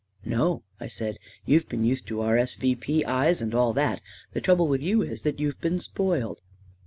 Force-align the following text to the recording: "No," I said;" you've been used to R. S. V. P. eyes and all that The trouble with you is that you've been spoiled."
"No," 0.35 0.63
I 0.79 0.87
said;" 0.87 1.19
you've 1.45 1.69
been 1.69 1.83
used 1.83 2.07
to 2.07 2.21
R. 2.21 2.35
S. 2.35 2.55
V. 2.55 2.73
P. 2.75 3.05
eyes 3.05 3.39
and 3.39 3.53
all 3.53 3.71
that 3.73 4.01
The 4.33 4.41
trouble 4.41 4.67
with 4.67 4.81
you 4.81 5.03
is 5.03 5.21
that 5.21 5.39
you've 5.39 5.61
been 5.61 5.79
spoiled." 5.79 6.41